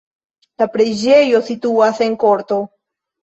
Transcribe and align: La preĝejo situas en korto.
La 0.61 0.67
preĝejo 0.77 1.43
situas 1.51 2.01
en 2.09 2.17
korto. 2.27 2.59